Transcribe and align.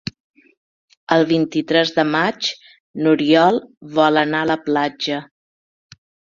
El 1.15 1.25
vint-i-tres 1.31 1.91
de 1.99 2.07
maig 2.15 2.49
n'Oriol 3.03 3.61
vol 4.01 4.21
anar 4.25 4.43
a 4.43 4.51
la 4.55 4.59
platja. 4.67 5.23